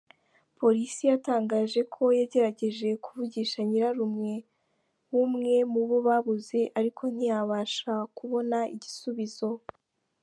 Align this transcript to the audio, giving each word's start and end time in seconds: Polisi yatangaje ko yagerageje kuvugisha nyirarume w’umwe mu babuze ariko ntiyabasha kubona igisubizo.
Polisi 0.59 1.01
yatangaje 1.11 1.79
ko 1.93 2.03
yagerageje 2.19 2.87
kuvugisha 3.03 3.59
nyirarume 3.69 4.33
w’umwe 5.13 5.53
mu 5.73 5.81
babuze 6.07 6.59
ariko 6.79 7.03
ntiyabasha 7.15 7.93
kubona 8.17 8.57
igisubizo. 8.75 9.49